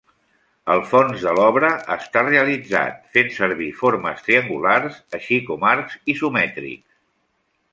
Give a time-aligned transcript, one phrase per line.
[0.75, 6.87] El fons de l'obra està realitzat fent servir formes triangulars, així com arcs isomètrics.